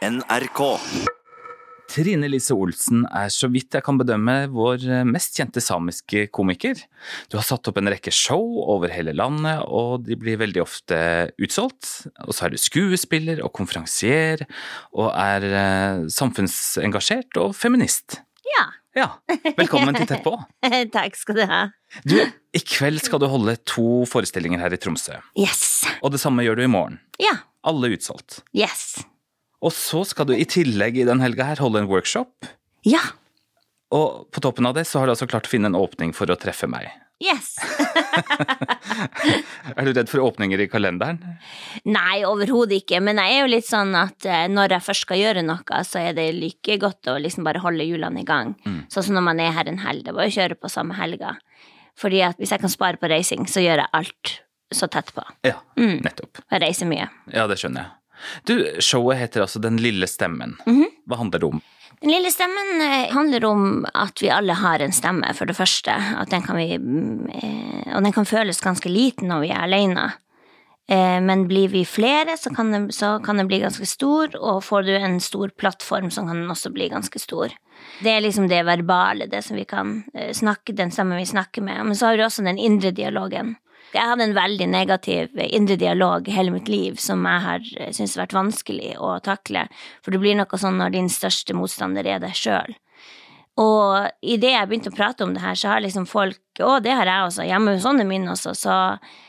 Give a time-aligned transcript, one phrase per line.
[0.00, 0.60] NRK.
[1.90, 6.78] Trine Lise Olsen er så vidt jeg kan bedømme vår mest kjente samiske komiker.
[7.28, 11.00] Du har satt opp en rekke show over hele landet, og de blir veldig ofte
[11.42, 11.90] utsolgt.
[12.24, 14.46] Og så er du skuespiller og konferansier,
[14.96, 18.22] og er eh, samfunnsengasjert og feminist.
[18.54, 18.70] Ja.
[18.96, 19.06] Ja,
[19.54, 20.32] velkommen til Tett på.
[20.96, 21.60] Takk skal du ha.
[22.08, 22.16] Du,
[22.56, 25.20] i kveld skal du holde to forestillinger her i Tromsø.
[25.38, 25.84] Yes.
[26.00, 26.98] Og det samme gjør du i morgen.
[27.22, 27.36] Ja.
[27.68, 28.40] Alle utsolgt.
[28.56, 29.02] Yes.
[29.62, 32.48] Og så skal du i tillegg i den helga her holde en workshop.
[32.88, 33.02] Ja.
[33.92, 36.30] Og på toppen av det så har du altså klart å finne en åpning for
[36.32, 36.88] å treffe meg.
[37.20, 37.58] Yes.
[39.76, 41.18] Er du redd for åpninger i kalenderen?
[41.84, 45.20] Nei, overhodet ikke, men jeg er jo litt sånn at eh, når jeg først skal
[45.20, 48.54] gjøre noe, så er det like godt å liksom bare holde hjulene i gang.
[48.92, 50.96] Sånn som når man er her en helg, det er bare å kjøre på samme
[50.98, 51.34] helga.
[52.00, 54.36] Fordi at hvis jeg kan spare på reising, så gjør jeg alt
[54.72, 55.24] så tett på.
[55.44, 56.00] Ja, Mm.
[56.06, 56.40] nettopp.
[56.50, 57.08] Jeg reiser mye.
[57.34, 57.90] Ja, det skjønner jeg.
[58.48, 60.56] Du, showet heter altså Den lille stemmen.
[60.66, 60.86] Mhm.
[61.08, 61.62] Hva handler det om?
[62.00, 65.92] Den lille stemmen eh, handler om at vi alle har en stemme, for det første.
[66.30, 70.06] Den kan vi, mm, eh, og den kan føles ganske liten når vi er alene.
[70.88, 74.64] Eh, Men blir vi flere, så kan, den, så kan den bli ganske stor, og
[74.64, 77.52] får du en stor plattform, så kan den også bli ganske stor.
[78.00, 81.84] Det er liksom det verbale, det som vi kan snakke, den stemmen vi snakker med.
[81.84, 83.56] Men så har vi også den indre dialogen.
[83.90, 88.14] Jeg hadde en veldig negativ indre dialog hele mitt liv som jeg har eh, syntes
[88.14, 89.66] har vært vanskelig å takle,
[90.04, 92.76] for det blir noe sånn når din største motstander er deg sjøl.
[93.60, 96.92] Og idet jeg begynte å prate om det her, så har liksom folk Å, det
[96.94, 97.44] har jeg også.
[97.48, 98.52] Hjemme hos sånne mine også.
[98.58, 98.74] Så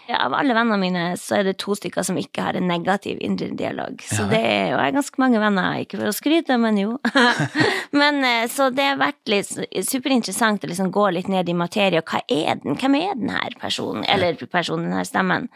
[0.09, 3.19] ja, av alle vennene mine, så er det to stykker som ikke har en negativ
[3.23, 4.01] indre dialog.
[4.03, 4.29] Så Ja.
[4.33, 6.97] det er jo jeg har ganske mange venner, ikke for å skryte, men jo.
[8.01, 9.51] men eh, så det har vært litt
[9.87, 12.75] superinteressant å liksom gå litt ned i materie, og hva er den?
[12.81, 15.47] Hvem er den her personen, eller personen, den her stemmen,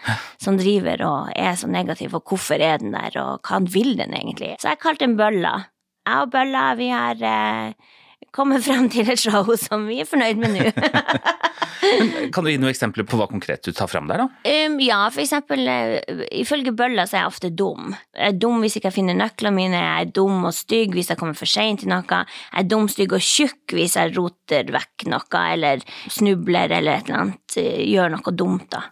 [0.41, 4.15] som driver og er så negativ, og hvorfor er den der, og hva vil den
[4.15, 4.55] egentlig?
[4.61, 5.57] Så jeg kalte den Bølla.
[6.05, 7.93] Jeg og Bølla, vi har eh,
[8.35, 10.71] kommet frem til et show som vi er fornøyd med nå.
[12.33, 14.27] Kan du gi noen eksempler på hva konkret du tar frem der, da?
[14.47, 17.93] Um, ja, for eksempel, eh, ifølge Bølla så er jeg ofte dum.
[18.15, 21.11] Jeg er dum hvis jeg ikke finner nøklene mine, jeg er dum og stygg hvis
[21.11, 24.71] jeg kommer for seint til noe, jeg er dum, stygg og tjukk hvis jeg roter
[24.75, 28.85] vekk noe, eller snubler eller et eller annet, eh, gjør noe dumt, da.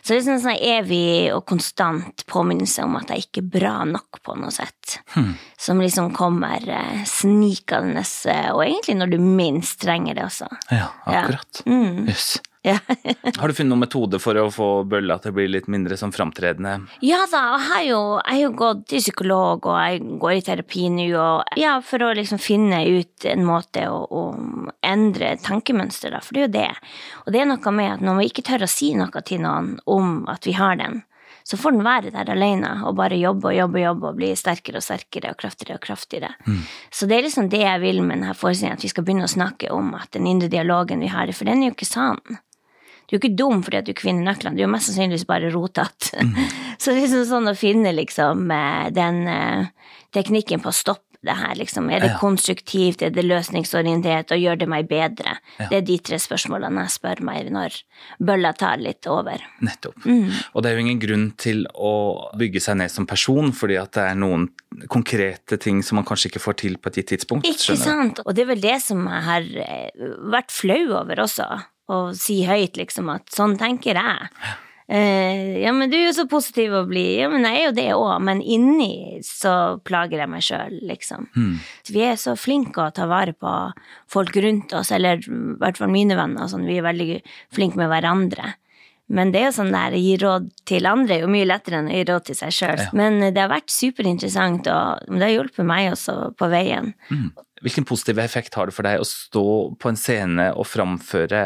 [0.00, 4.22] Så det er sånn evig og konstant påminnelse om at jeg ikke er bra nok
[4.24, 4.79] på noe sett.
[5.60, 10.48] Som liksom kommer eh, snikende, eh, og egentlig når du minst trenger det også.
[10.70, 11.64] Ja, akkurat.
[11.66, 12.08] Mm.
[12.08, 12.38] Yes.
[12.62, 12.76] Ja.
[13.38, 16.12] Har du funnet noen metode for å få bølla til å bli litt mindre sånn
[16.12, 16.74] framtredende?
[17.04, 20.42] Ja da, jeg har jo, jeg har jo gått til psykolog, og jeg går i
[20.44, 24.24] terapi nå, og ja, for å liksom finne ut en måte å, å
[24.84, 26.90] endre tankemønster, da, for det er jo det.
[27.24, 29.78] Og det er noe med at når vi ikke tør å si noe til noen
[29.88, 31.00] om at vi har den,
[31.50, 34.28] så får den være der alene og bare jobbe og jobbe og jobbe og bli
[34.38, 36.30] sterkere og sterkere og kraftigere og kraftigere.
[36.94, 39.32] Så det er liksom det jeg vil med denne forestillingen, at vi skal begynne å
[39.32, 42.22] snakke om at den indre dialogen vi har, for den er jo ikke sann.
[43.10, 45.26] Du er jo ikke dum fordi at du kvinner nøklene, du er jo mest sannsynligvis
[45.26, 46.22] bare rotete.
[46.78, 51.09] Så det er liksom sånn å finne liksom eh, den eh, teknikken på å stoppe
[51.22, 51.90] det her, liksom.
[51.92, 52.18] Er det Ja.
[52.18, 55.36] konstruktivt, er det løsningsorientert, og gjør det meg bedre?
[55.58, 55.66] Ja.
[55.68, 57.76] Det er de tre spørsmålene jeg spør meg når
[58.20, 59.38] bølla tar litt over.
[59.60, 59.96] Nettopp.
[60.54, 63.92] Og det er jo ingen grunn til å bygge seg ned som person, fordi at
[63.92, 64.48] det er noen
[64.88, 67.44] konkrete ting som man kanskje ikke får til på et gitt tidspunkt.
[67.44, 68.20] Ikke sant?
[68.24, 69.90] Og det er vel det som jeg har eh,
[70.30, 71.46] vært flau over også,
[71.90, 74.28] å si høyt liksom at sånn tenker jeg.
[74.90, 77.04] Eh, ja, men du er jo så positiv å bli.
[77.20, 79.52] Ja, men jeg er jo det òg, men inni så
[79.86, 81.28] plager jeg meg sjøl, liksom.
[81.36, 81.52] Mm.
[81.94, 83.52] Vi er så flinke å ta vare på
[84.10, 87.20] folk rundt oss, eller i hvert fall mine venner, sånn, vi er veldig
[87.54, 88.56] flinke med hverandre.
[89.14, 91.78] Men det er jo sånn der, å gi råd til andre er jo mye lettere
[91.78, 92.82] enn å gi råd til seg sjøl.
[92.82, 92.88] Ja.
[92.98, 96.90] Men det har vært superinteressant, og det har hjulpet meg også på veien.
[97.62, 99.46] Hvilken positiv effekt har det for deg å stå
[99.78, 101.44] på en scene og framføre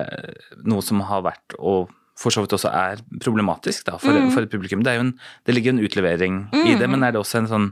[0.64, 1.92] noe som har vært, og
[2.24, 4.30] for så vidt også er problematisk da, for, Mm.
[4.32, 4.82] for et publikum?
[4.86, 5.12] Det, en,
[5.44, 7.66] det ligger en utlevering i det, men er det også en sånn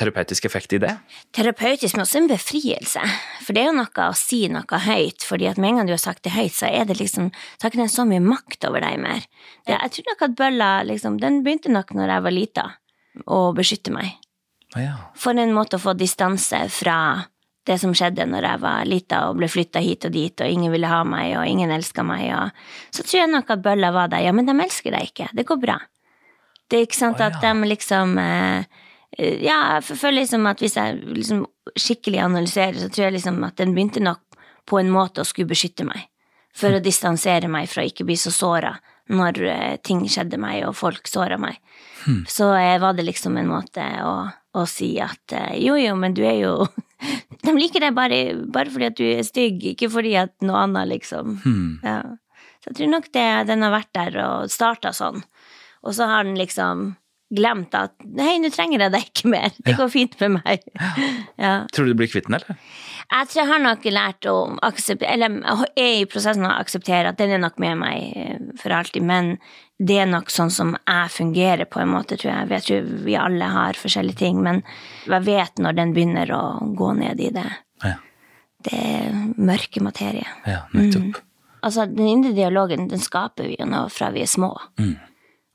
[0.00, 0.94] terapeutisk effekt i det?
[1.36, 3.00] terapeutisk, men også en befrielse.
[3.44, 5.94] For det er jo noe å si noe høyt, fordi at med en gang du
[5.94, 8.64] har sagt det høyt, så er det liksom, så har ikke den så mye makt
[8.68, 9.22] over deg mer.
[9.68, 12.66] Det, jeg tror nok at bølla, liksom, den begynte nok når jeg var lita,
[13.26, 14.16] å beskytte meg.
[14.76, 14.94] Ah, ja.
[15.18, 17.26] For en måte å få distanse fra
[17.68, 20.72] det som skjedde når jeg var lita og ble flytta hit og dit, og ingen
[20.72, 24.12] ville ha meg, og ingen elska meg, og så tror jeg nok at bølla var
[24.12, 24.24] der.
[24.26, 25.28] Ja, men de elsker deg ikke.
[25.36, 25.78] Det går bra.
[26.70, 28.68] Det er ikke sant Å, at de liksom eh,
[29.18, 31.42] eh, Ja, jeg føler liksom at hvis jeg liksom
[31.74, 34.22] skikkelig analyserer, så tror jeg liksom at den begynte nok
[34.70, 36.06] på en måte å skulle beskytte meg.
[36.54, 38.72] For å distansere meg fra å ikke bli så såra
[39.10, 41.58] når eh, ting skjedde meg og folk såra meg.
[42.30, 44.14] Så eh, var det liksom en måte å
[44.58, 46.54] og si at eh, jo, jo, men du er jo
[47.46, 48.16] De liker deg bare,
[48.52, 51.38] bare fordi at du er stygg, ikke fordi at noe annet, liksom.
[51.40, 51.78] Hmm.
[51.80, 52.02] Ja.
[52.60, 55.22] Så jeg tror nok det, den har vært der og starta sånn,
[55.80, 56.90] og så har den liksom
[57.32, 60.66] glemt at hei, nå trenger jeg deg ikke mer, det går fint med meg.
[61.40, 61.54] Ja.
[61.72, 62.58] Tror du du blir kvitt den, eller?
[63.10, 67.10] Jeg tror jeg har nok lært å akseptere, eller er i prosessen av å akseptere
[67.10, 69.32] at den er nok med meg eh, for alltid, men
[69.82, 72.50] det er nok sånn som jeg fungerer på en måte, tror jeg.
[72.54, 74.62] Jeg tror vi alle har forskjellige ting, men
[75.08, 76.42] jeg vet når den begynner å
[76.76, 77.48] gå ned i det.
[77.82, 77.96] Ja,
[78.60, 80.26] Det er mørke materie.
[80.46, 81.22] ja nettopp.
[81.62, 84.54] Altså, den indre dialogen, den skaper vi jo nå fra vi er små.
[84.78, 84.96] Mm.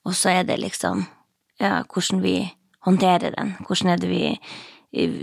[0.05, 1.05] Og så er det liksom,
[1.61, 2.35] ja, hvordan vi
[2.85, 3.55] håndterer den.
[3.65, 4.25] Hvordan er det vi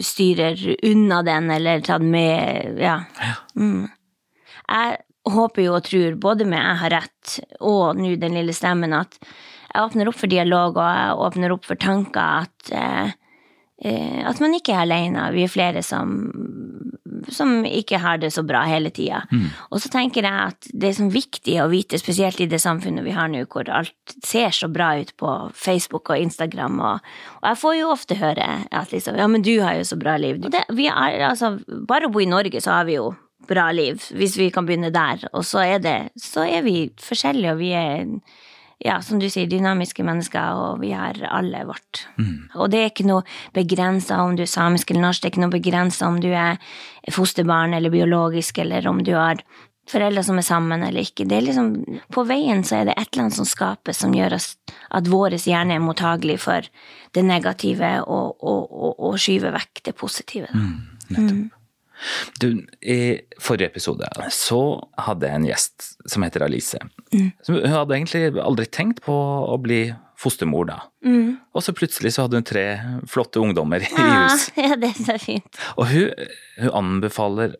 [0.04, 2.98] styrer unna den, eller den med, ja.
[3.56, 3.88] Mm.
[4.68, 4.98] Jeg
[5.32, 9.18] håper jo og tror, både med jeg har rett og nå den lille stemmen, at
[9.72, 13.12] jeg åpner opp for dialog, og jeg åpner opp for tanker at eh,
[13.84, 15.30] eh, at man ikke er alene.
[15.32, 16.12] Vi er flere som,
[17.30, 19.22] som ikke har det så bra hele tida.
[19.70, 23.04] Og så tenker jeg at det er sånn viktig å vite, spesielt i det samfunnet
[23.04, 27.48] vi har nå, hvor alt ser så bra ut på Facebook og Instagram, og, og
[27.50, 30.40] jeg får jo ofte høre at liksom Ja, men du har jo så bra liv.
[30.50, 31.58] Det, vi er, altså,
[31.88, 33.12] bare å bo i Norge, så har vi jo
[33.48, 35.26] bra liv, hvis vi kan begynne der.
[35.32, 38.06] Og så er det Så er vi forskjellige, og vi er
[38.84, 42.06] ja, som du sier, dynamiske mennesker, og vi har alle vårt.
[42.58, 43.22] Og det er ikke noe
[43.54, 46.58] begrensa om du er samisk eller norsk, det er ikke noe begrensa om du er
[47.10, 49.42] fosterbarn eller biologisk, eller om du har
[49.90, 51.26] foreldre som er sammen eller ikke.
[51.28, 51.72] Det er liksom,
[52.12, 54.52] på veien så er det et eller annet som skapes som gjør oss,
[54.90, 56.66] at vår hjerne er mottagelig for
[57.12, 60.48] det negative og, og, og, og skyver vekk det positive.
[61.10, 61.58] Nettopp.
[62.42, 62.48] Du,
[62.82, 64.60] I forrige episode så
[65.06, 66.78] hadde jeg en gjest som heter Alice.
[67.14, 67.28] Mm.
[67.48, 69.84] Hun hadde egentlig aldri tenkt på å bli
[70.22, 70.78] fostermor da.
[71.52, 72.64] Og så plutselig så hadde hun tre
[73.10, 74.48] flotte ungdommer i hus.
[74.60, 75.60] ja, det er så fint.
[75.76, 76.10] Og hun,
[76.62, 77.56] hun anbefaler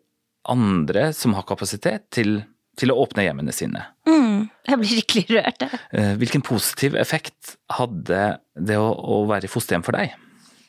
[0.51, 2.41] andre som har kapasitet til,
[2.79, 3.85] til å åpne hjemmene sine.
[4.09, 5.67] Mm, jeg blir skikkelig rørt.
[5.67, 5.81] jeg.
[5.99, 8.23] Eh, Hvilken positiv effekt hadde
[8.59, 10.15] det å, å være i fosterhjem for deg?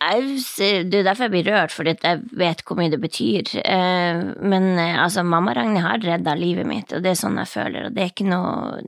[0.03, 3.53] Jeg Det er derfor jeg blir rørt, fordi jeg vet hvor mye det betyr.
[3.63, 7.51] Eh, Men eh, altså, mamma Ragnhild har redda livet mitt, og det er sånn jeg
[7.53, 7.87] føler.
[7.87, 8.81] Og det er ikke noe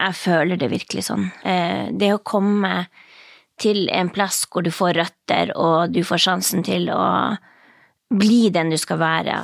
[0.00, 1.30] Jeg føler det virkelig sånn.
[1.44, 2.86] Eh, Det å komme
[3.60, 7.36] til en plass hvor du får røtter, og du får sjansen til å
[8.10, 9.42] bli den du skal være.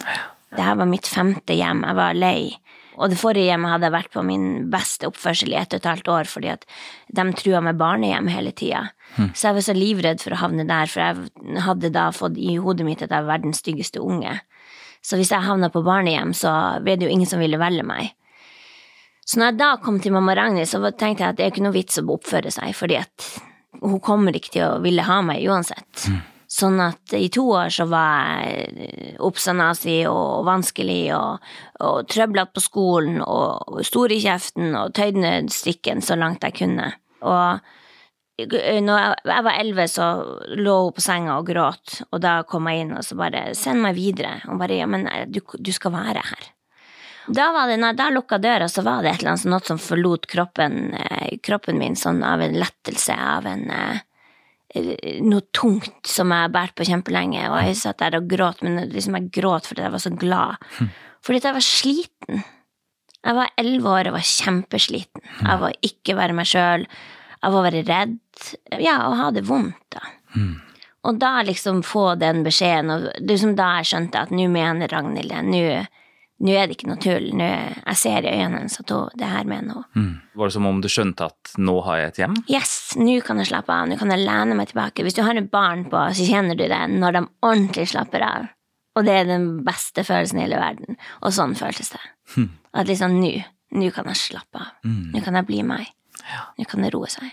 [0.56, 1.84] Det her var mitt femte hjem.
[1.84, 2.56] Jeg var lei.
[2.96, 5.88] Og det forrige hjemmet hadde jeg vært på min beste oppførsel i ett og et
[5.90, 6.66] halvt år, fordi at
[7.12, 8.86] de trua med barnehjem hele tida.
[9.36, 12.56] Så jeg var så livredd for å havne der, for jeg hadde da fått i
[12.60, 14.38] hodet mitt at jeg var verdens styggeste unge.
[15.04, 16.52] Så hvis jeg havna på barnehjem, så
[16.82, 18.14] ble det jo ingen som ville velge meg.
[19.26, 21.66] Så når jeg da kom til mamma Ragnhild, så tenkte jeg at det er ikke
[21.66, 23.28] noe vits å oppføre seg, fordi at
[23.82, 26.06] hun kommer ikke til å ville ha meg uansett.
[26.56, 31.42] Sånn at i to år så var jeg oppsanasi og vanskelig og,
[31.84, 36.94] og trøblete på skolen og stor i kjeften og tøyde strikken så langt jeg kunne.
[37.26, 37.60] Og
[38.36, 40.08] når jeg, var elleve, så
[40.56, 43.80] lå hun på senga og gråt, og da kom jeg inn og så bare 'send
[43.80, 44.44] meg videre'.
[44.48, 46.52] Og bare 'ja, men du, du skal være her'.
[47.28, 50.26] Da var det, da lukka døra, så var det et eller annet sånt som forlot
[50.26, 54.04] kroppen, eh, kroppen min sånn av en lettelse, av en eh,
[54.74, 58.90] noe tungt som jeg har båret på kjempelenge, og jeg satt der og gråt, men
[58.90, 60.68] liksom jeg gråt fordi jeg var så glad.
[61.24, 62.44] Fordi at jeg var sliten.
[63.26, 65.22] Jeg var elleve år og var kjempesliten.
[65.40, 66.86] Jeg var ikke være meg sjøl,
[67.46, 68.18] av å være redd,
[68.82, 70.02] ja, og ha det vondt, da.
[71.06, 75.30] Og da liksom få den beskjeden, og liksom da jeg skjønte at nå mener Ragnhild
[75.30, 75.62] det, nå
[76.44, 77.46] nå er det ikke noe tull, nå,
[77.80, 79.86] jeg ser i øynene hennes at hun, det her mener hun.
[79.96, 80.10] Mm.
[80.36, 82.34] Var det som om du skjønte at nå har jeg et hjem?
[82.52, 85.06] Yes, nå kan jeg slappe av, nå kan jeg lene meg tilbake.
[85.06, 88.50] Hvis du har et barn på, så kjenner du det når de ordentlig slapper av.
[88.96, 90.96] Og det er den beste følelsen i hele verden.
[91.24, 92.02] Og sånn føltes det.
[92.76, 93.32] At liksom nå,
[93.76, 94.74] nå kan jeg slappe av.
[94.84, 95.88] Nå kan jeg bli meg.
[96.56, 97.28] Nå kan det roe seg.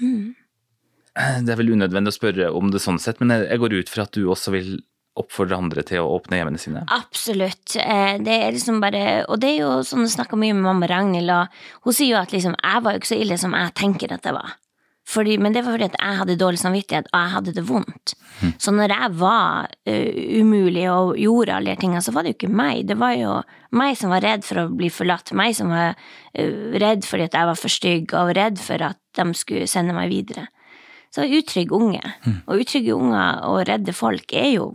[0.00, 4.06] Det er vel unødvendig å spørre om det sånn sett, men jeg går ut fra
[4.06, 4.72] at du også vil
[5.20, 6.84] oppfordre andre til å åpne hjemmene sine.
[6.96, 7.76] Absolutt.
[7.76, 10.88] Eh, Det er liksom bare Og det er jo sånn jeg snakker mye med mamma
[10.90, 13.74] Ragnhild, og hun sier jo at liksom jeg var jo ikke så ille som jeg
[13.78, 14.56] tenker at jeg var.
[15.10, 18.12] Fordi, men det var fordi at jeg hadde dårlig samvittighet, og jeg hadde det vondt.
[18.62, 22.38] Så når jeg var uh, umulig og gjorde alle de tingene, så var det jo
[22.38, 22.84] ikke meg.
[22.86, 23.32] Det var jo
[23.74, 27.34] meg som var redd for å bli forlatt, meg som var uh, redd fordi at
[27.40, 30.46] jeg var for stygg, og redd for at de skulle sende meg videre.
[31.10, 32.42] Så utrygge unge, mm.
[32.46, 34.68] Og utrygge unger og redde folk er jo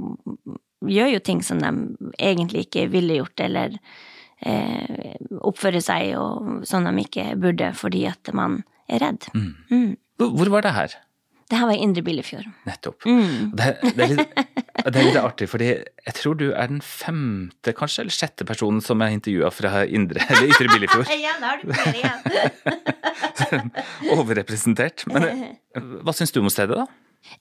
[0.86, 1.72] gjør jo ting som de
[2.20, 3.78] egentlig ikke ville gjort, eller
[4.46, 5.16] eh,
[5.46, 8.62] oppfører seg og sånn de ikke burde fordi at man
[8.92, 9.30] er redd.
[9.34, 9.52] Mm.
[9.72, 9.92] Mm.
[10.22, 10.98] hvor var det her?
[11.46, 12.46] Det her var i Indre Billefjord.
[12.66, 13.06] Nettopp.
[13.06, 13.52] Mm.
[13.54, 14.40] Det, det, er litt,
[14.82, 18.82] det er litt artig, fordi jeg tror du er den femte, kanskje, eller sjette personen
[18.82, 21.12] som jeg intervjua fra Indre, eller Ytre Billefjord.
[21.26, 23.72] Ja, da har du flere igjen.
[24.16, 25.06] Overrepresentert.
[25.12, 25.44] Men eh,
[26.06, 26.88] hva syns du om stedet, da?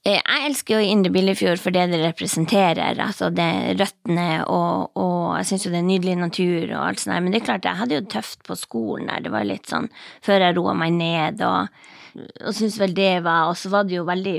[0.04, 3.49] Eh, Jeg elsker jo Indre Billefjord for det det representerer, altså det
[3.80, 7.32] røttene og, og jeg syns jo det er nydelig natur og alt sånt der, men
[7.34, 9.88] det er klart, jeg hadde jo tøft på skolen der, det var litt sånn
[10.25, 11.84] før jeg roa meg ned og,
[12.14, 14.37] og syntes vel det var, og så var det jo veldig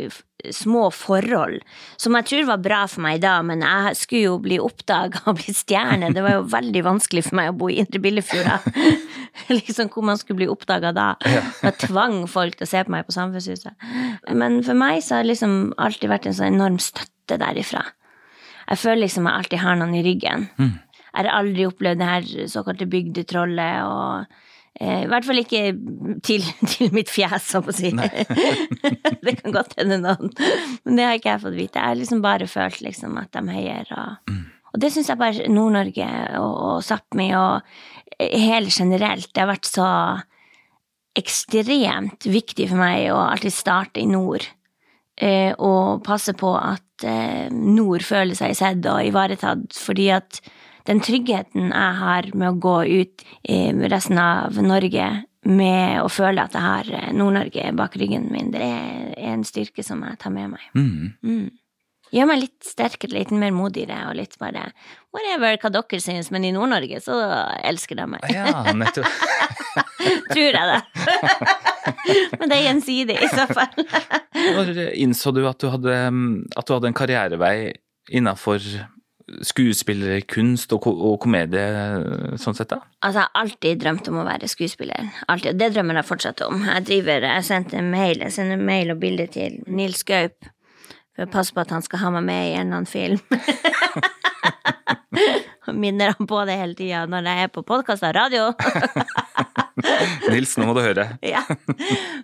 [0.54, 1.58] små forhold,
[1.98, 5.40] som jeg tror var bra for meg da, men jeg skulle jo bli oppdaga og
[5.40, 8.68] bli stjerne, det var jo veldig vanskelig for meg å bo i Indre Billefjord
[9.58, 11.08] liksom hvor man skulle bli oppdaga da.
[11.26, 13.76] Jeg tvang folk til å se på meg på Samfunnshuset.
[14.32, 17.84] Men for meg så har det liksom alltid vært en sånn enorm støtte derifra.
[18.70, 20.48] Jeg føler liksom jeg alltid har noen i ryggen.
[20.58, 24.26] Jeg har aldri opplevd det her såkalte bygdetrollet, og
[24.76, 25.62] i hvert fall ikke
[26.26, 27.94] til, til mitt fjes, så å si.
[29.26, 30.34] det kan godt hende noen,
[30.84, 31.80] men det har ikke jeg fått vite.
[31.80, 34.34] Jeg har liksom bare følt liksom at de heier, og,
[34.74, 36.10] og det syns jeg bare Nord-Norge
[36.42, 37.64] og, og Sápmi og
[38.20, 39.88] hele generelt, det har vært så
[41.16, 44.46] ekstremt viktig for meg å alltid starte i nord.
[45.16, 50.42] Eh, og passe på at eh, nord føler seg sett og ivaretatt, fordi at
[50.86, 55.08] den tryggheten jeg har med å gå ut i resten av Norge
[55.46, 59.86] med å føle at jeg har eh, Nord-Norge bak ryggen min, det er en styrke
[59.86, 60.64] som jeg tar med meg.
[60.74, 61.46] Mm.
[62.14, 64.68] Gjør meg litt sterkere, litt mer modigere og litt bare
[65.14, 67.18] whatever hva dere syns, men i Nord-Norge så
[67.66, 68.26] elsker de meg.
[68.34, 69.10] Ja, nettopp.
[70.34, 70.82] Tror jeg det.
[72.40, 73.86] men det er gjensidig i så fall.
[74.36, 75.98] Når innså du at du hadde,
[76.56, 77.58] at du hadde en karrierevei
[78.14, 78.62] innafor
[79.46, 81.64] skuespillerkunst og, og komedie,
[82.42, 82.82] sånn sett, da?
[83.02, 85.10] Altså, jeg har alltid drømt om å være skuespiller.
[85.28, 85.54] Alltid.
[85.54, 86.66] og Det drømmer jeg fortsatt om.
[86.68, 90.52] Jeg driver, jeg sendte mail, jeg sender mail og bilde til Nils Gaup
[91.16, 93.20] for å passe på at han skal ha meg med i en eller annen film.
[95.74, 98.52] Minner han på det hele tida når jeg er på podkast og radio.
[100.32, 101.08] Nils, nå må du høre.
[101.34, 101.42] ja.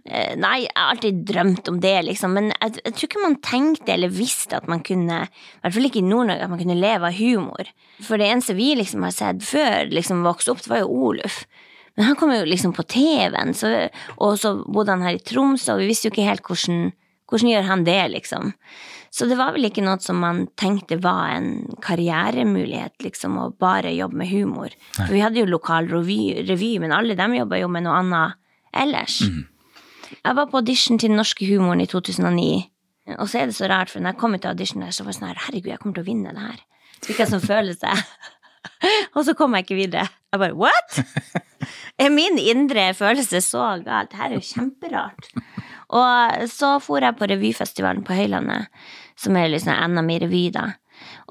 [0.06, 2.36] Eh, Nei, jeg har alltid drømt om det, liksom.
[2.38, 5.90] Men jeg, jeg tror ikke man tenkte eller visste at man kunne, i hvert fall
[5.90, 7.74] ikke i Nord-Norge, at man kunne leve av humor.
[8.06, 11.44] For det eneste vi liksom har sett før liksom vokste opp, det var jo Oluf.
[12.00, 13.52] Men han kom jo liksom på TV-en,
[14.24, 16.94] og så bodde han her i Tromsø, og vi visste jo ikke helt hvordan,
[17.32, 18.52] hvordan gjør han det, liksom.
[19.12, 21.50] Så det var vel ikke noe som man tenkte var en
[21.84, 24.76] karrieremulighet, liksom, å bare jobbe med humor.
[24.96, 28.38] For vi hadde jo lokal revy, revy men alle dem jobba jo med noe annet
[28.84, 29.20] ellers.
[30.12, 32.50] Jeg var på audition til Den norske humoren i 2009,
[33.18, 35.04] og så er det så rart, for når jeg kom ut til audition der, så
[35.04, 36.60] var det sånn her, herregud, jeg kommer til å vinne det her.
[37.02, 37.94] Fikk jeg sånn følelse.
[39.16, 40.08] og så kom jeg ikke videre.
[40.32, 41.02] Jeg bare, what?
[42.02, 44.12] Er min indre følelse så galt?
[44.12, 45.28] Det her er jo kjemperart.
[45.92, 48.72] Og så for jeg på revyfestivalen på Høylandet,
[49.20, 50.70] som er liksom NM i revy, da.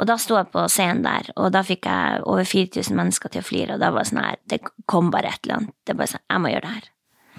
[0.01, 3.43] Og da sto jeg på scenen der, og da fikk jeg over 4000 mennesker til
[3.43, 5.77] å flire, og da var det sånn her, det kom bare et eller annet.
[5.87, 6.89] Det bare sånn, jeg må gjøre det her.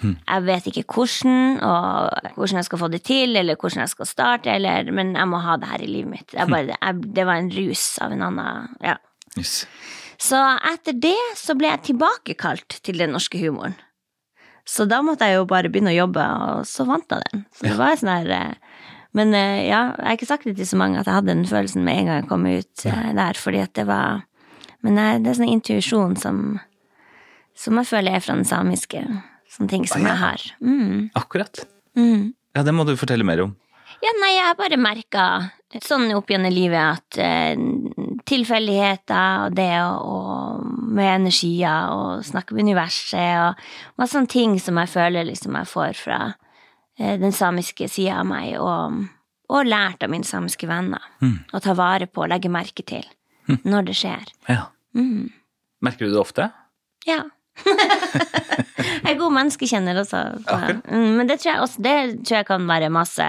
[0.02, 4.10] Jeg vet ikke hvordan, og hvordan jeg skal få det til, eller hvordan jeg skal
[4.10, 6.28] starte, eller, men jeg må ha det her i livet mitt.
[6.32, 8.98] Det, er bare, jeg, det var en rus av en annen, ja.
[9.38, 9.62] Yes.
[10.22, 10.40] Så
[10.74, 13.78] etter det så ble jeg tilbakekalt til den norske humoren.
[14.68, 17.46] Så da måtte jeg jo bare begynne å jobbe, og så vant jeg den.
[17.56, 18.54] Så det var sånn her eh,
[19.14, 21.46] Men eh, ja, jeg har ikke sagt det til så mange at jeg hadde den
[21.50, 24.22] følelsen med en gang jeg kom ut eh, der, fordi at det var
[24.86, 26.60] Men det er sånn intuisjon som
[27.62, 29.02] som jeg føler er fra den samiske.
[29.52, 30.14] Sånne ting som Ah, ja.
[30.14, 30.44] jeg har.
[30.64, 31.60] Mm, Akkurat.
[32.00, 32.34] mm.
[32.56, 33.52] Ja, det må du fortelle mer om.
[34.02, 35.26] Ja, nei, jeg har bare merka
[35.80, 37.62] sånn opp gjennom livet at eh,
[38.28, 43.64] tilfeldigheter og det og med energier og snakke med universet og
[44.02, 46.20] masse sånne ting som jeg føler liksom jeg får fra
[47.00, 49.02] eh, den samiske sida av meg, og,
[49.52, 51.04] og lært av mine samiske venner.
[51.24, 53.08] Å ta vare på og legge merke til
[53.48, 54.34] når det skjer.
[54.48, 54.66] Ja.
[54.96, 55.32] Mm.
[55.82, 56.52] Merker du det ofte?
[57.08, 57.24] Ja.
[57.66, 60.22] jeg er god menneskekjenner også.
[60.46, 60.58] Så.
[60.88, 63.28] Mm, Men det tror jeg også Det tror jeg kan være masse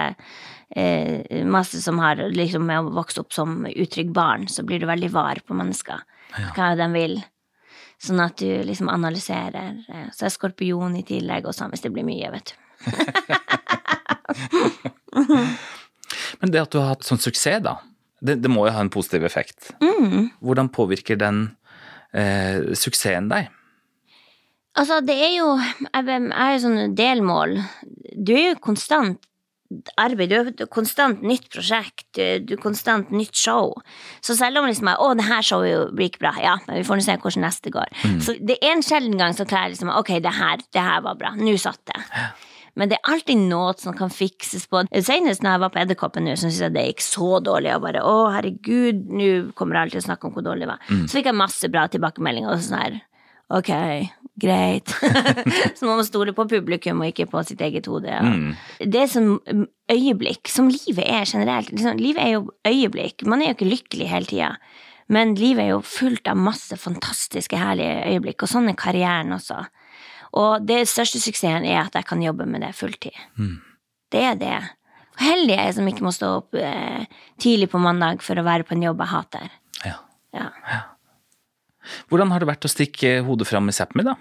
[0.69, 4.85] eh, Masse som har liksom med å vokse opp som utrygg barn, så blir du
[4.89, 6.01] veldig var på mennesker.
[6.55, 7.19] Hva de vil.
[8.03, 9.83] Sånn at du liksom analyserer.
[9.89, 12.55] eh, Så er skorpion i tillegg, og sånn hvis det blir mye, vet du.
[16.41, 17.77] Men det at du har hatt sånn suksess, da,
[18.23, 19.71] det, det må jo ha en positiv effekt.
[19.83, 20.31] Mm.
[20.43, 21.45] Hvordan påvirker den
[22.11, 23.51] eh, suksessen deg?
[24.73, 27.59] Altså, det er jo Jeg jeg har jo sånne delmål.
[28.17, 29.21] Du er jo konstant
[29.99, 33.73] arbeid, du er konstant nytt prosjekt, du, har konstant nytt show.
[34.23, 36.99] Så selv om liksom å, det her showet blir ikke bra, ja, men vi får
[36.99, 37.93] nå se hvordan neste går.
[38.23, 41.19] Så det er en sjelden gang som klarer liksom, ok, det her, det her var
[41.19, 42.01] bra, nå satt det.
[42.79, 44.81] Men det er alltid noe som kan fikses på.
[45.05, 47.69] Senest når jeg var på Edderkoppen så syntes jeg det gikk så dårlig.
[47.75, 49.27] Og bare å, herregud, nå
[49.57, 50.87] kommer alle til å snakke om hvor dårlig det var.
[51.05, 52.49] Så fikk jeg masse bra tilbakemeldinger.
[52.49, 53.01] og sånn her,
[53.53, 53.69] Ok,
[54.39, 54.89] greit.
[55.77, 58.09] så man må stole på publikum og ikke på sitt eget hode.
[58.09, 58.31] Ja.
[58.79, 59.35] Det er som
[59.91, 61.71] øyeblikk, som livet er generelt.
[61.71, 63.25] Liksom, livet er jo øyeblikk.
[63.29, 64.53] Man er jo ikke lykkelig hele tida.
[65.13, 69.59] Men livet er jo fullt av masse fantastiske, herlige øyeblikk, og sånn er karrieren også.
[70.39, 73.19] Og det største suksessen er at jeg kan jobbe med det fulltid.
[74.13, 74.55] Det er det.
[75.13, 77.05] Og heldig er jeg som ikke må stå opp eh,
[77.41, 79.59] tidlig på mandag for å være på en jobb jeg hater.
[79.83, 79.99] Ja.
[80.33, 80.49] Ja.
[82.11, 84.15] Hvordan har det vært å stikke hodet fram i Sápmi, da?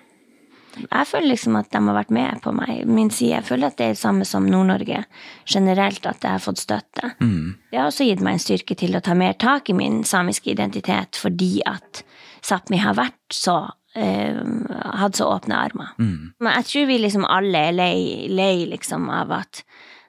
[0.80, 3.34] Jeg føler liksom at de har vært med på meg, min side.
[3.34, 5.02] Jeg føler at det er det samme som Nord-Norge
[5.44, 7.10] generelt, at jeg har fått støtte.
[7.70, 10.48] Det har også gitt meg en styrke til å ta mer tak i min samiske
[10.54, 12.00] identitet, fordi at
[12.42, 13.58] Sápmi har vært så
[13.94, 14.40] eh,
[14.96, 15.92] hatt så åpne armer.
[16.40, 17.98] Men jeg tror vi liksom alle er lei,
[18.32, 19.60] lei liksom av at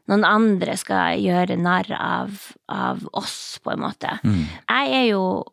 [0.08, 2.40] noen andre skal gjøre narr av,
[2.72, 4.16] av oss, på en måte.
[4.24, 5.44] Jeg er jo,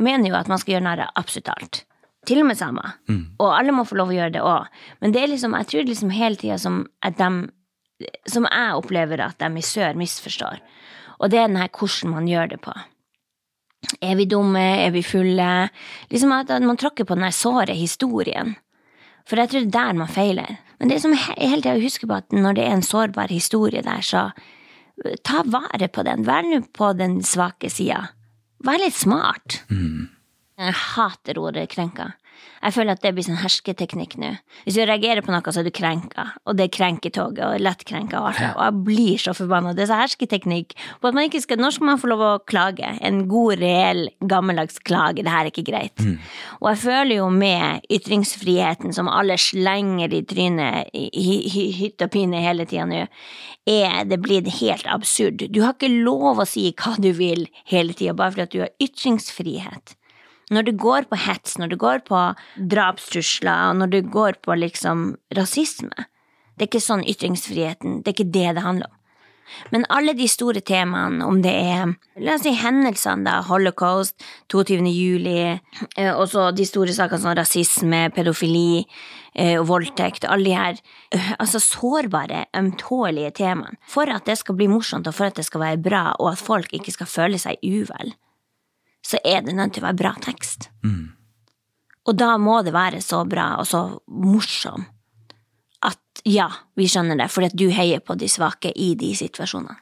[0.00, 1.84] mener jo at man skal gjøre narr av absolutt alt.
[2.24, 2.96] Til og med samer.
[3.38, 4.66] Og alle må få lov å gjøre det òg.
[5.00, 6.86] Men det er liksom, jeg tror liksom hele tida som
[8.26, 10.58] Som jeg opplever at de i sør misforstår.
[11.20, 12.72] Og det er den her hvordan man gjør det på.
[14.02, 14.58] Er vi dumme?
[14.58, 15.68] Er vi fulle?
[16.10, 18.56] Liksom at man tråkker på den her såre historien.
[19.28, 20.58] For jeg tror det er der man feiler.
[20.80, 23.82] Men det som jeg hele tida husker på at når det er en sårbar historie
[23.82, 24.30] der, så
[25.24, 26.26] ta vare på den.
[26.26, 28.08] Vær nå på den svake sida.
[28.64, 29.58] Vær litt smart.
[29.68, 32.12] Jeg hater ordet krenka.
[32.64, 34.30] Jeg føler at det blir sånn hersketeknikk nå.
[34.64, 38.20] Hvis du reagerer på noe, så er du krenka, og det er krenketoget og lettkrenka
[38.20, 38.50] og alt det.
[38.54, 39.74] Og jeg blir så forbanna.
[39.76, 42.30] Det er så hersketeknikk på at man ikke skal Når skal man få lov å
[42.48, 42.88] klage?
[43.04, 45.22] En god, reell, gammeldags klage.
[45.22, 46.04] Det her er ikke greit.
[46.60, 51.38] Og jeg føler jo med ytringsfriheten som alle slenger i trynet i
[51.78, 53.04] hytt og pine hele tida nå,
[53.68, 55.44] er det blitt helt absurd.
[55.52, 58.64] Du har ikke lov å si hva du vil hele tida bare fordi at du
[58.64, 59.96] har ytringsfrihet.
[60.54, 62.24] Når det går på hets, når det går på
[62.72, 66.08] drapstrusler, og når det går på liksom rasisme,
[66.54, 69.00] det er ikke sånn ytringsfriheten, det er ikke det det handler om.
[69.72, 71.92] Men alle de store temaene, om det er
[72.24, 74.16] la oss si hendelsene, da, holocaust,
[74.52, 74.80] 22.
[74.88, 75.36] juli,
[75.96, 78.84] eh, og så de store sakene som rasisme, pedofili
[79.34, 80.80] eh, voldtekt, alle de her
[81.14, 85.46] eh, altså sårbare, ømtålige temaene, for at det skal bli morsomt, og for at det
[85.48, 88.14] skal være bra, og at folk ikke skal føle seg uvel,
[89.04, 90.70] så er det nødt til å være bra tekst.
[92.04, 94.84] Og da må det være så bra og så morsom
[95.84, 99.76] at ja, vi skjønner det, fordi at du heier på de svake i de situasjonene.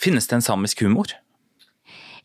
[0.00, 1.12] Finnes det en samisk humor?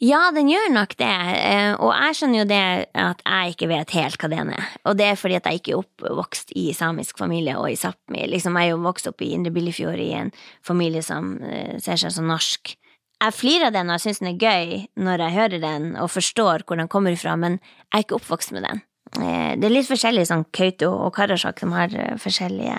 [0.03, 2.63] Ja, den gjør nok det, eh, og jeg skjønner jo det
[2.99, 4.65] at jeg ikke vet helt hva den er.
[4.83, 8.25] Og det er fordi at jeg ikke er oppvokst i samisk familie og i Sápmi.
[8.27, 10.33] Liksom, jeg er jo vokst opp i Indre Billefjord i en
[10.65, 12.75] familie som eh, ser seg som norsk.
[13.23, 14.73] Jeg flirer av den og jeg syns den er gøy
[15.07, 18.51] når jeg hører den og forstår hvor den kommer ifra, men jeg er ikke oppvokst
[18.55, 18.81] med den.
[19.21, 22.75] Eh, Det er litt forskjellig sånn Kautokeino og Karasjok som har eh, forskjellige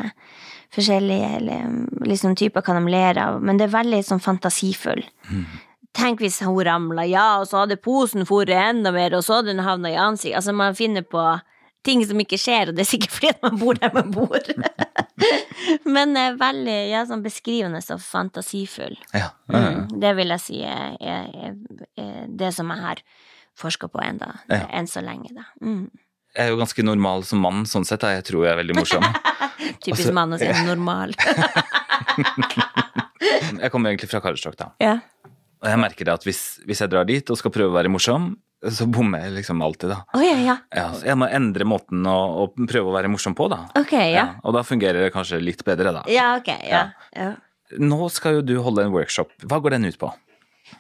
[0.74, 1.68] forskjellige eller,
[2.04, 5.04] liksom, typer hva de ler av, men det er veldig sånn fantasifull.
[5.96, 9.54] Tenk hvis hun ramla, ja, og så hadde posen foret enda mer, og så hadde
[9.54, 10.36] den havna i ansiktet.
[10.40, 11.22] Altså, man finner på
[11.86, 14.36] ting som ikke skjer, og det er sikkert fordi man bor der man bor.
[15.96, 18.96] Men eh, veldig ja, sånn beskrivende og fantasifull.
[19.16, 19.30] Ja.
[19.52, 21.30] Mm, det vil jeg si er, er,
[21.96, 23.02] er, det som jeg har
[23.56, 24.66] forska på enda, Ja.
[24.76, 25.46] enn så lenge, da.
[25.64, 25.86] Mm.
[26.36, 28.04] Jeg er jo ganske normal som mann, sånn sett.
[28.04, 29.04] Jeg tror jeg er veldig morsom.
[29.80, 31.14] Typisk Altså, mann å si normal.
[33.56, 34.72] Jeg kommer egentlig fra Karasjok, da.
[34.82, 34.98] ja.
[35.64, 37.88] Og jeg merker det at hvis, hvis jeg drar dit og skal prøve å være
[37.90, 38.34] morsom,
[38.72, 39.98] så bommer jeg liksom alltid, da.
[40.16, 40.56] Oh, ja, ja.
[40.74, 43.64] Ja, jeg må endre måten å, å prøve å være morsom på, da.
[43.78, 44.28] Okay, ja.
[44.42, 46.04] og da fungerer det kanskje litt bedre, da.
[46.10, 46.86] Ja, ok, ja.
[47.16, 47.32] ja.
[47.82, 49.32] Nå skal jo du holde en workshop.
[49.46, 50.12] Hva går den ut på?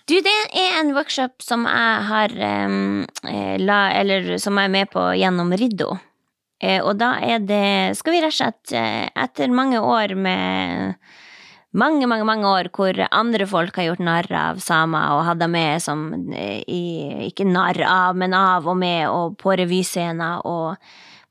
[0.06, 4.90] Du, det er en workshop som jeg har eh, la, Eller som jeg er med
[4.90, 5.92] på gjennom Riddo.
[6.62, 10.96] Eh, og da er det Skal vi rett og slett, eh, etter mange år med
[11.76, 15.52] mange, mange mange år hvor andre folk har gjort narr av samer og hatt dem
[15.56, 16.84] med som eh, i,
[17.28, 20.76] Ikke narr av, men av og med og på revyscener og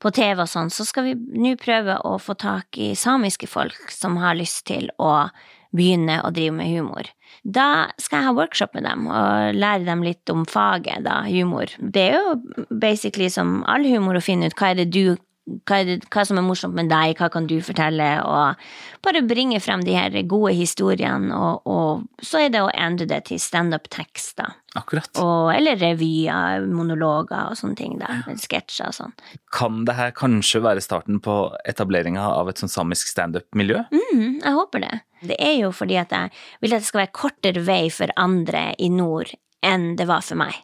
[0.02, 3.90] på TV og sånn, så skal vi nå prøve å få tak i samiske folk
[3.90, 5.28] som har lyst til å
[5.76, 7.08] begynne å drive med humor.
[7.42, 11.72] Da skal jeg ha workshop med dem og lære dem litt om faget, da, humor.
[11.80, 15.78] Det er jo basically som all humor å finne ut hva er det du hva,
[15.86, 18.58] det, hva som er morsomt med deg, hva kan du fortelle, og
[19.06, 23.22] bare bringe frem de her gode historiene, og, og så er det å endre det
[23.28, 24.56] til standup-tekster.
[24.76, 25.08] Akkurat.
[25.22, 28.18] Og, eller revyer, monologer og sånne ting, da.
[28.42, 29.16] Sketsjer og sånn.
[29.54, 33.86] Kan det her kanskje være starten på etableringa av et sånn samisk standup-miljø?
[33.94, 34.94] Mm, jeg håper det.
[35.26, 38.68] Det er jo fordi at jeg vil at det skal være kortere vei for andre
[38.82, 39.32] i nord
[39.64, 40.58] enn det var for meg.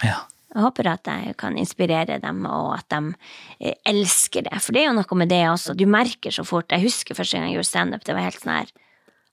[0.00, 0.22] Ja.
[0.50, 3.12] Jeg håper at jeg kan inspirere dem, og at de
[3.60, 4.56] eh, elsker det.
[4.64, 5.76] For det er jo noe med det også.
[5.78, 6.72] Du merker så fort.
[6.74, 8.72] Jeg husker første gang jeg gjorde standup, det var helt sånn her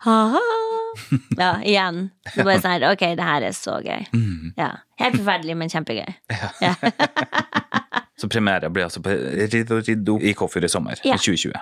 [0.06, 0.42] ha-ha.
[1.42, 2.04] Ja, igjen.
[2.36, 4.04] Det var sånn her, ok, det her er så gøy.
[4.58, 4.68] Ja.
[5.02, 6.12] Helt forferdelig, men kjempegøy.
[6.62, 6.76] Ja.
[8.18, 11.14] Så premiera blir altså på Riddo Riddo i Kåfjord i sommer, Ja.
[11.14, 11.54] i 2020.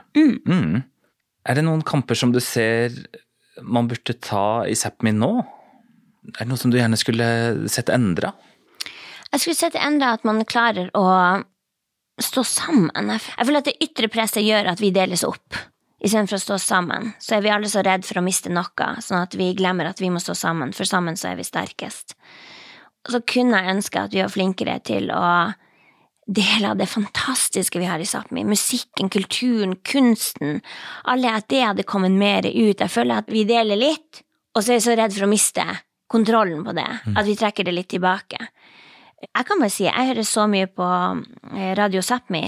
[0.48, 0.84] Mm.
[1.46, 2.96] Er det noen kamper som du ser
[3.62, 5.34] man burde ta i Sápmi nå?
[6.32, 7.28] Er det noe som du gjerne skulle
[7.72, 8.32] sett endra?
[9.36, 11.06] Jeg skulle sett enda at man klarer å
[12.24, 13.10] stå sammen.
[13.12, 15.58] Jeg føler at det ytre presset gjør at vi deles opp.
[16.00, 19.26] Istedenfor å stå sammen, så er vi alle så redd for å miste noe, sånn
[19.26, 22.16] at vi glemmer at vi må stå sammen, for sammen så er vi sterkest.
[23.04, 25.26] Og så kunne jeg ønske at vi var flinkere til å
[26.26, 28.46] dele av det fantastiske vi har i Sápmi.
[28.48, 30.62] Musikken, kulturen, kunsten.
[31.12, 32.80] Alle at det hadde kommet mer ut.
[32.80, 34.24] Jeg føler at vi deler litt,
[34.56, 35.68] og så er jeg så redd for å miste
[36.08, 38.40] kontrollen på det, at vi trekker det litt tilbake.
[39.24, 40.88] Jeg kan bare si, jeg hører så mye på
[41.56, 42.44] eh, Radio Sápmi,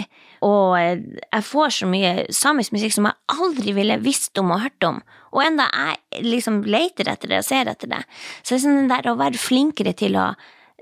[0.45, 4.65] og eh, jeg får så mye samisk musikk som jeg aldri ville visst om og
[4.65, 4.99] hørt om,
[5.31, 8.03] og enda jeg liksom leter etter det og ser etter det.
[8.41, 10.31] Så det er sånn der å være flinkere til å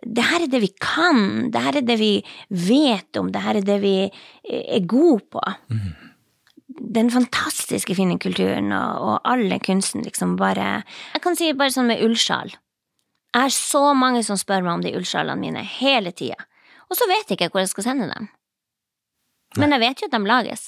[0.06, 2.12] det her er det vi kan, det her er det vi
[2.50, 5.42] vet om, det her er det vi eh, er gode på.
[6.76, 11.88] Den fantastiske fine kulturen og, og alle kunsten liksom bare Jeg kan si bare sånn
[11.88, 12.52] med ullsjal.
[13.36, 16.40] Jeg har så mange som spør meg om de ullsjalene mine hele tida,
[16.88, 18.30] og så vet jeg ikke hvor jeg skal sende dem.
[19.60, 20.64] Men jeg vet jo at de lages.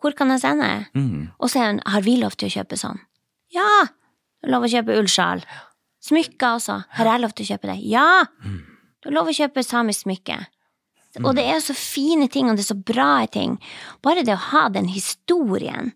[0.00, 0.68] Hvor kan jeg sende?
[0.96, 1.30] Mm.
[1.40, 3.00] Og så er hun, har vi lov til å kjøpe sånn?
[3.52, 3.68] Ja!
[4.48, 5.42] Lov å kjøpe ullsjal.
[6.04, 6.78] Smykker også.
[6.96, 7.76] Har jeg lov til å kjøpe det?
[7.88, 8.08] Ja!
[9.00, 10.38] Du har lov å kjøpe samisk smykke.
[11.24, 13.58] Og det er så fine ting, og det er så bra ting.
[14.04, 15.92] Bare det å ha den historien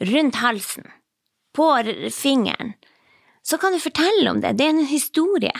[0.00, 0.86] rundt halsen,
[1.52, 1.66] på
[2.14, 2.72] fingeren,
[3.42, 4.56] så kan du fortelle om det.
[4.58, 5.54] Det er en historie.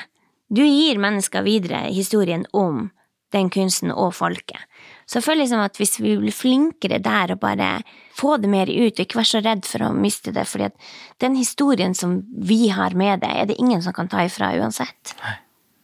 [0.52, 2.90] Du gir mennesker videre historien om
[3.32, 4.60] den kunsten og folket.
[5.08, 7.70] Så jeg føler liksom at hvis vi blir flinkere der og bare
[8.16, 10.90] få det mer ut, og ikke være så redd for å miste det, fordi at
[11.24, 15.16] den historien som vi har med det, er det ingen som kan ta ifra uansett.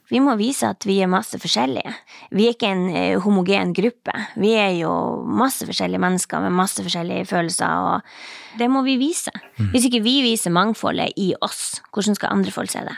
[0.09, 1.93] Vi må vise at vi er masse forskjellige.
[2.33, 4.15] Vi er ikke en eh, homogen gruppe.
[4.41, 4.93] Vi er jo
[5.25, 9.35] masse forskjellige mennesker med masse forskjellige følelser, og det må vi vise.
[9.75, 12.97] Hvis ikke vi viser mangfoldet i oss, hvordan skal andre folk se det?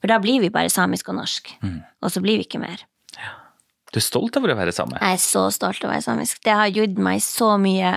[0.00, 1.52] For da blir vi bare samisk og norsk,
[2.00, 2.84] og så blir vi ikke mer.
[3.90, 5.00] Du er stolt over å være same?
[5.02, 6.38] Jeg er så stolt av å være samisk.
[6.46, 7.96] Det har gitt meg så mye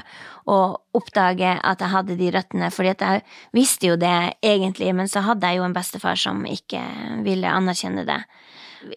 [0.50, 0.58] å
[0.98, 3.22] oppdage at jeg hadde de røttene, fordi at jeg
[3.54, 6.82] visste jo det egentlig, men så hadde jeg jo en bestefar som ikke
[7.26, 8.20] ville anerkjenne det.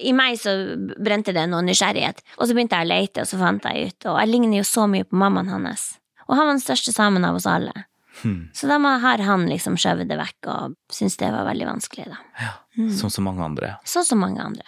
[0.01, 3.41] I meg så brente det noe nysgjerrighet, og så begynte jeg å lete, og så
[3.41, 5.97] fant jeg ut, og jeg ligner jo så mye på mammaen hans.
[6.27, 7.87] Og han var den største samen av oss alle.
[8.57, 12.23] Så da har han liksom skjøvet det vekk, og syntes det var veldig vanskelig, da.
[12.41, 12.53] Ja.
[12.77, 13.77] Som mange andre.
[13.89, 14.67] Sånn som mange andre.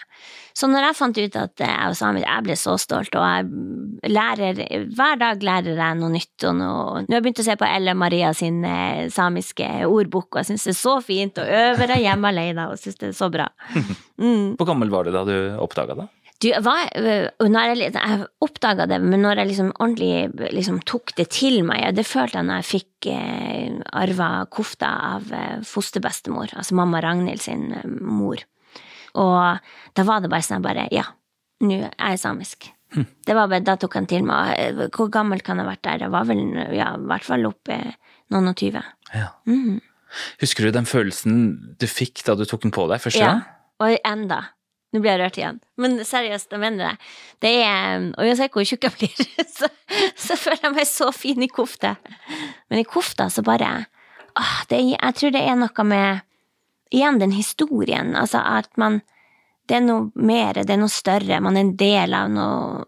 [0.59, 4.11] Så når jeg fant ut at jeg var samisk, jeg ble så stolt, og jeg
[4.11, 4.63] lærer,
[4.97, 7.69] hver dag lærer jeg noe nytt, og noe, nå har jeg begynt å se på
[7.69, 11.95] Elle Maria sin eh, samiske ordbok, og jeg synes det er så fint, og øver
[11.95, 13.51] jeg hjemme alene, og synes det er så bra.
[14.19, 14.57] Mm.
[14.59, 16.05] Hvor gammel var du da du oppdaga det?
[16.39, 21.11] Du, hva, øh, når jeg, jeg oppdaga det, men når jeg liksom ordentlig liksom tok
[21.19, 26.55] det til meg, det følte jeg når jeg fikk eh, arva kofta av eh, fosterbestemor,
[26.55, 28.45] altså mamma Ragnhild sin mor.
[29.19, 31.09] Og da var det bare sånn jeg bare Ja,
[31.65, 32.69] nå er jeg samisk.
[32.95, 34.79] Det var bare, Da tok han til meg.
[34.95, 36.05] Hvor gammel kan jeg ha vært der?
[36.07, 36.39] Jeg var vel
[36.73, 37.77] ja, i hvert fall oppe
[38.33, 38.85] noen og tyve.
[39.13, 39.33] Ja.
[39.49, 39.81] Mhm.
[40.41, 41.35] Husker du den følelsen
[41.77, 43.43] du fikk da du tok den på deg første gang?
[43.43, 44.39] Ja, og enda.
[44.93, 45.59] Nå blir jeg rørt igjen.
[45.77, 47.09] Men seriøst, jeg mener det.
[47.45, 49.27] Det er Og uansett hvor tjukk jeg blir,
[49.59, 49.69] så,
[50.17, 51.91] så føler jeg meg så fin i kofte.
[52.71, 53.69] Men i kofta så bare
[54.39, 56.25] åh, det, er- Jeg tror det er noe med
[56.91, 58.15] Igjen den historien.
[58.17, 59.03] Altså at man
[59.69, 61.41] Det er noe mer, det er noe større.
[61.45, 62.87] Man er en del av noe,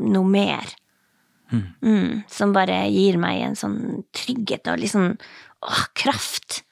[0.00, 0.70] noe mer.
[1.52, 3.76] Mm, som bare gir meg en sånn
[4.16, 5.10] trygghet og liksom
[5.68, 6.62] åh, kraft.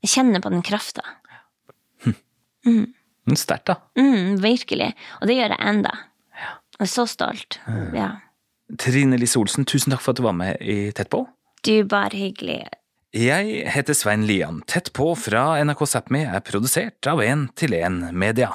[0.00, 1.04] Jeg kjenner på den krafta.
[3.26, 3.80] Men Sterkt, da.
[3.98, 4.92] Mm, virkelig.
[5.20, 5.92] Og det gjør jeg enda.
[6.76, 7.58] Jeg er så stolt.
[7.96, 8.10] Ja.
[8.78, 11.24] Trine Lise Olsen, tusen takk for at du var med i Tett på.
[11.66, 12.60] Du, bare hyggelig.
[13.16, 14.60] Jeg heter Svein Lian.
[14.68, 18.52] Tett på fra NRK Sápmi er produsert av En til En Media.